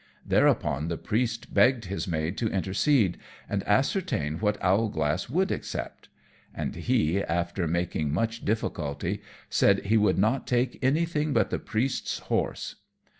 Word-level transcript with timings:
Thereupon 0.25 0.87
the 0.87 0.97
Priest 0.97 1.53
begged 1.53 1.85
his 1.85 2.07
maid 2.07 2.35
to 2.39 2.47
intercede, 2.49 3.19
and 3.47 3.61
ascertain 3.67 4.39
what 4.39 4.57
Owlglass 4.59 5.29
would 5.29 5.51
accept; 5.51 6.09
and 6.55 6.75
he, 6.75 7.21
after 7.23 7.67
making 7.67 8.11
much 8.11 8.43
difficulty, 8.43 9.21
said 9.47 9.85
he 9.85 9.97
would 9.97 10.17
not 10.17 10.47
take 10.47 10.79
anything 10.81 11.33
but 11.33 11.51
the 11.51 11.59
Priest's 11.59 12.17
horse. 12.17 12.77